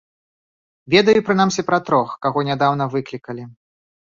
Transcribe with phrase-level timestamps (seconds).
[0.93, 3.43] Ведаю прынамсі пра трох, каго нядаўна выклікалі.